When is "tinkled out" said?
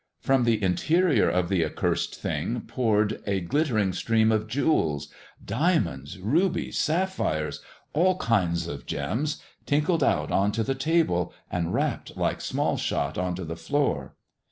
9.67-10.31